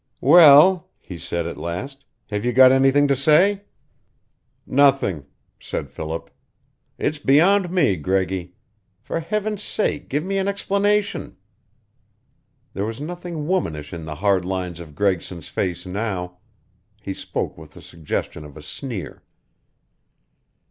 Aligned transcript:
"Well," 0.21 0.89
he 0.99 1.19
said, 1.19 1.45
at 1.45 1.59
last, 1.59 2.05
"have 2.31 2.43
you 2.43 2.53
got 2.53 2.71
anything 2.71 3.07
to 3.07 3.15
say?" 3.15 3.65
"Nothing," 4.65 5.27
said 5.59 5.91
Philip. 5.91 6.31
"It's 6.97 7.19
beyond 7.19 7.69
me, 7.69 7.97
Greggy. 7.97 8.55
For 8.99 9.19
Heaven's 9.19 9.61
sake 9.61 10.09
give 10.09 10.23
me 10.23 10.39
an 10.39 10.47
explanation!" 10.47 11.37
There 12.73 12.85
was 12.85 12.99
nothing 12.99 13.45
womanish 13.45 13.93
in 13.93 14.03
the 14.05 14.15
hard 14.15 14.43
lines 14.43 14.79
of 14.79 14.95
Gregson's 14.95 15.49
face 15.49 15.85
now. 15.85 16.39
He 16.99 17.13
spoke 17.13 17.55
with 17.55 17.73
the 17.73 17.81
suggestion 17.83 18.43
of 18.43 18.57
a 18.57 18.63
sneer. 18.63 19.21